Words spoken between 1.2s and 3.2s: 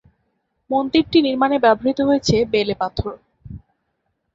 নির্মানে ব্যবহৃত হয়েছে বেলেপাথর।